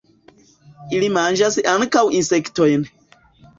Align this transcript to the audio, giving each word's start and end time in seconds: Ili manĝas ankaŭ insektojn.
Ili 0.99 1.09
manĝas 1.17 1.59
ankaŭ 1.75 2.05
insektojn. 2.23 2.91